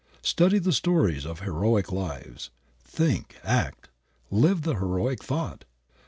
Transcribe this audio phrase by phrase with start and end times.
[0.23, 2.49] Study the stories of heroic lives;
[2.83, 3.89] think, act,
[4.31, 5.63] live, the heroic thought.